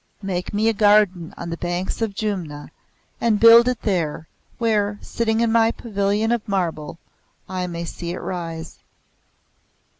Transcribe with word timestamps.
Make 0.23 0.51
me 0.51 0.67
a 0.67 0.73
garden 0.73 1.31
on 1.37 1.51
the 1.51 1.57
banks 1.57 2.01
of 2.01 2.15
Jumna, 2.15 2.71
and 3.21 3.39
build 3.39 3.67
it 3.67 3.83
there, 3.83 4.27
where, 4.57 4.97
sitting 4.99 5.41
in 5.41 5.51
my 5.51 5.69
Pavilion 5.69 6.31
of 6.31 6.47
Marble, 6.47 6.97
I 7.47 7.67
may 7.67 7.85
see 7.85 8.09
it 8.11 8.17
rise." 8.19 8.79